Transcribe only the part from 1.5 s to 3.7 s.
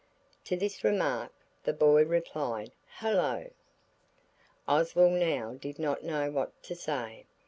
the boy replied, "Hullo!"